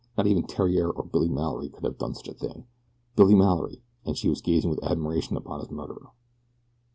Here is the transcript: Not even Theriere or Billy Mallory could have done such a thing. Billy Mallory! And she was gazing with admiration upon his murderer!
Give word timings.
Not 0.17 0.25
even 0.25 0.41
Theriere 0.47 0.89
or 0.89 1.03
Billy 1.05 1.29
Mallory 1.29 1.69
could 1.69 1.83
have 1.83 1.99
done 1.99 2.15
such 2.15 2.27
a 2.27 2.33
thing. 2.33 2.65
Billy 3.15 3.35
Mallory! 3.35 3.83
And 4.03 4.17
she 4.17 4.29
was 4.29 4.41
gazing 4.41 4.71
with 4.71 4.83
admiration 4.83 5.37
upon 5.37 5.59
his 5.59 5.69
murderer! 5.69 6.07